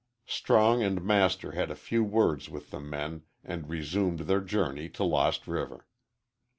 [0.25, 5.03] Strong and Master had a few words with the men and resumed their journey to
[5.03, 5.85] Lost River.